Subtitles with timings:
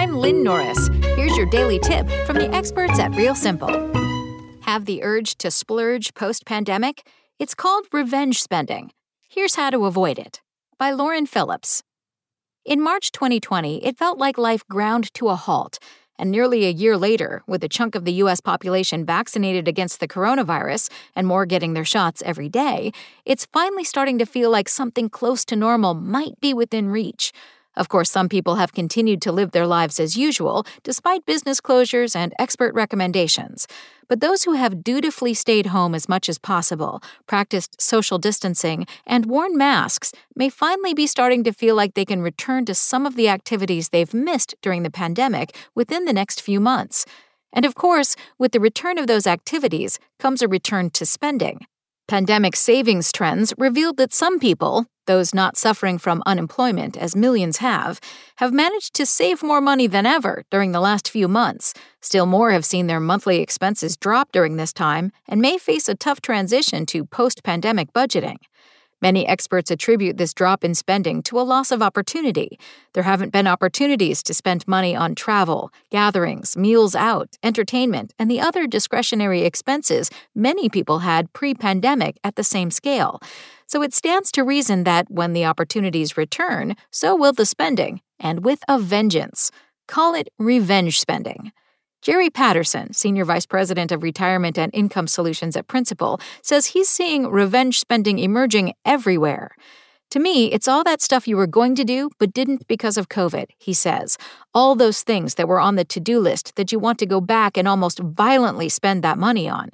[0.00, 0.88] I'm Lynn Norris.
[1.14, 3.68] Here's your daily tip from the experts at Real Simple.
[4.62, 7.06] Have the urge to splurge post pandemic?
[7.38, 8.92] It's called revenge spending.
[9.28, 10.40] Here's how to avoid it
[10.78, 11.82] by Lauren Phillips.
[12.64, 15.78] In March 2020, it felt like life ground to a halt.
[16.18, 18.40] And nearly a year later, with a chunk of the U.S.
[18.40, 22.92] population vaccinated against the coronavirus and more getting their shots every day,
[23.26, 27.32] it's finally starting to feel like something close to normal might be within reach.
[27.80, 32.14] Of course, some people have continued to live their lives as usual, despite business closures
[32.14, 33.66] and expert recommendations.
[34.06, 39.24] But those who have dutifully stayed home as much as possible, practiced social distancing, and
[39.24, 43.16] worn masks may finally be starting to feel like they can return to some of
[43.16, 47.06] the activities they've missed during the pandemic within the next few months.
[47.50, 51.66] And of course, with the return of those activities comes a return to spending.
[52.10, 58.00] Pandemic savings trends revealed that some people, those not suffering from unemployment as millions have,
[58.38, 61.72] have managed to save more money than ever during the last few months.
[62.00, 65.94] Still more have seen their monthly expenses drop during this time and may face a
[65.94, 68.38] tough transition to post pandemic budgeting.
[69.02, 72.58] Many experts attribute this drop in spending to a loss of opportunity.
[72.92, 78.40] There haven't been opportunities to spend money on travel, gatherings, meals out, entertainment, and the
[78.40, 83.20] other discretionary expenses many people had pre pandemic at the same scale.
[83.66, 88.44] So it stands to reason that when the opportunities return, so will the spending, and
[88.44, 89.50] with a vengeance.
[89.86, 91.52] Call it revenge spending.
[92.02, 97.26] Jerry Patterson, Senior Vice President of Retirement and Income Solutions at Principal, says he's seeing
[97.26, 99.50] revenge spending emerging everywhere.
[100.12, 103.10] To me, it's all that stuff you were going to do but didn't because of
[103.10, 104.16] COVID, he says.
[104.54, 107.20] All those things that were on the to do list that you want to go
[107.20, 109.70] back and almost violently spend that money on.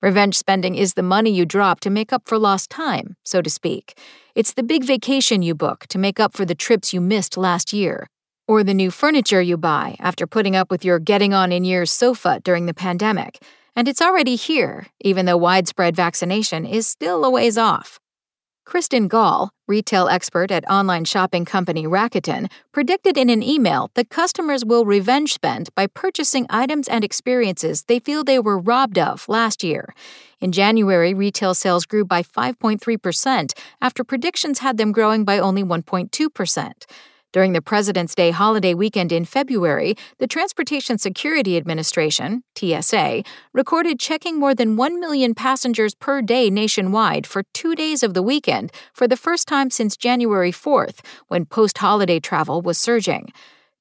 [0.00, 3.50] Revenge spending is the money you drop to make up for lost time, so to
[3.50, 3.98] speak.
[4.34, 7.74] It's the big vacation you book to make up for the trips you missed last
[7.74, 8.08] year,
[8.48, 11.92] or the new furniture you buy after putting up with your getting on in years
[11.92, 13.40] sofa during the pandemic.
[13.76, 18.00] And it's already here, even though widespread vaccination is still a ways off.
[18.68, 24.62] Kristen Gall, retail expert at online shopping company Rakuten, predicted in an email that customers
[24.62, 29.64] will revenge spend by purchasing items and experiences they feel they were robbed of last
[29.64, 29.94] year.
[30.38, 36.72] In January, retail sales grew by 5.3% after predictions had them growing by only 1.2%.
[37.30, 43.22] During the President's Day holiday weekend in February, the Transportation Security Administration, TSA,
[43.52, 48.22] recorded checking more than 1 million passengers per day nationwide for two days of the
[48.22, 53.30] weekend for the first time since January 4th, when post holiday travel was surging.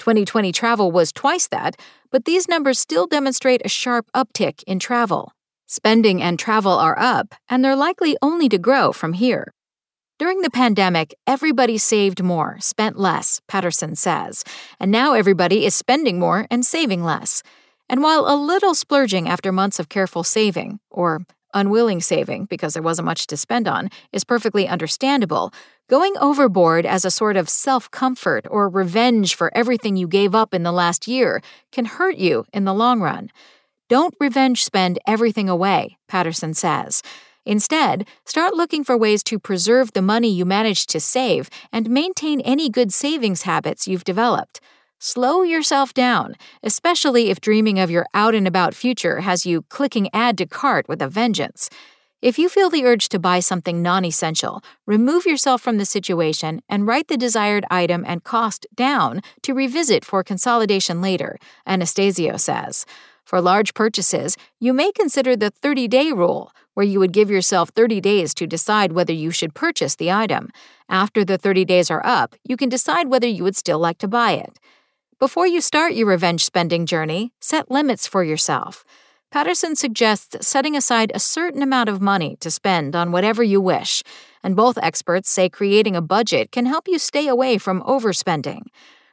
[0.00, 1.76] 2020 travel was twice that,
[2.10, 5.30] but these numbers still demonstrate a sharp uptick in travel.
[5.68, 9.52] Spending and travel are up, and they're likely only to grow from here.
[10.18, 14.44] During the pandemic, everybody saved more, spent less, Patterson says,
[14.80, 17.42] and now everybody is spending more and saving less.
[17.86, 21.20] And while a little splurging after months of careful saving, or
[21.52, 25.52] unwilling saving because there wasn't much to spend on, is perfectly understandable,
[25.90, 30.54] going overboard as a sort of self comfort or revenge for everything you gave up
[30.54, 33.30] in the last year can hurt you in the long run.
[33.90, 37.02] Don't revenge spend everything away, Patterson says.
[37.46, 42.40] Instead, start looking for ways to preserve the money you managed to save and maintain
[42.40, 44.60] any good savings habits you've developed.
[44.98, 46.34] Slow yourself down,
[46.64, 50.88] especially if dreaming of your out and about future has you clicking add to cart
[50.88, 51.70] with a vengeance.
[52.22, 56.62] If you feel the urge to buy something non essential, remove yourself from the situation
[56.68, 62.86] and write the desired item and cost down to revisit for consolidation later, Anastasio says.
[63.22, 67.70] For large purchases, you may consider the 30 day rule, where you would give yourself
[67.70, 70.50] 30 days to decide whether you should purchase the item.
[70.90, 74.06] After the 30 days are up, you can decide whether you would still like to
[74.06, 74.58] buy it.
[75.18, 78.84] Before you start your revenge spending journey, set limits for yourself.
[79.32, 84.02] Patterson suggests setting aside a certain amount of money to spend on whatever you wish,
[84.42, 88.64] and both experts say creating a budget can help you stay away from overspending.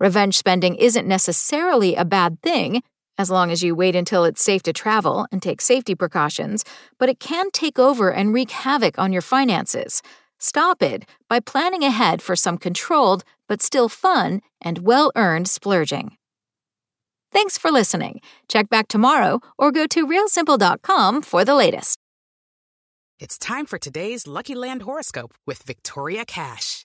[0.00, 2.82] Revenge spending isn't necessarily a bad thing,
[3.18, 6.64] as long as you wait until it's safe to travel and take safety precautions,
[6.98, 10.02] but it can take over and wreak havoc on your finances.
[10.38, 16.16] Stop it by planning ahead for some controlled but still fun and well earned splurging.
[17.32, 18.20] Thanks for listening.
[18.48, 21.98] Check back tomorrow or go to realsimple.com for the latest.
[23.18, 26.84] It's time for today's Lucky Land horoscope with Victoria Cash.